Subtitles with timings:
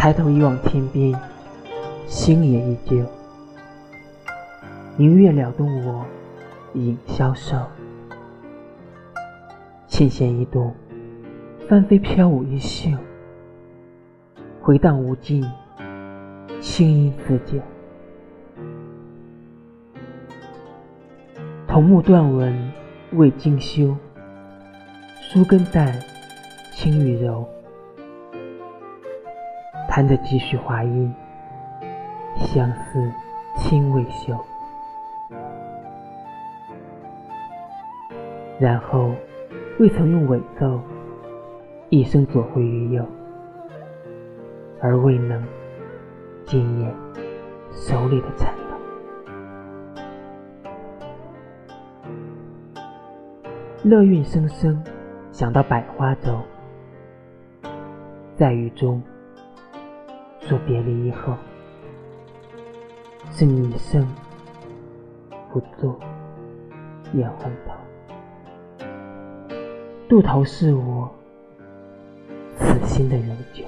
[0.00, 1.14] 抬头一望天边，
[2.06, 3.04] 星也依旧。
[4.96, 6.06] 明月撩动我
[6.72, 7.54] 影消瘦，
[9.88, 10.74] 琴弦一动，
[11.68, 12.88] 翻飞飘舞一袖，
[14.62, 15.46] 回荡无尽，
[16.62, 17.58] 清音似酒。
[21.68, 22.72] 桐木断纹
[23.12, 23.94] 未精修，
[25.20, 25.92] 疏根淡，
[26.72, 27.46] 轻与柔。
[29.90, 31.12] 弹着几许华音，
[32.36, 33.12] 相思
[33.56, 34.38] 轻未休。
[38.56, 39.10] 然后，
[39.80, 40.80] 未曾用尾奏，
[41.88, 43.04] 一生左回于右，
[44.80, 45.44] 而未能
[46.46, 46.94] 惊艳
[47.72, 48.76] 手里的颤抖。
[53.82, 54.80] 乐韵声声，
[55.32, 56.38] 想到百花洲，
[58.36, 59.02] 在雨中。
[60.50, 61.36] 说别离以后，
[63.30, 64.04] 是你一生
[65.52, 65.96] 不做
[67.14, 68.84] 眼红头，
[70.08, 71.08] 渡头是我
[72.58, 73.62] 此心的永久。